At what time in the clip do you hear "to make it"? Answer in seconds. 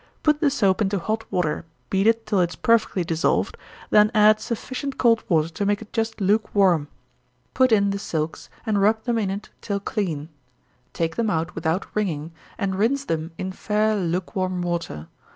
5.49-5.93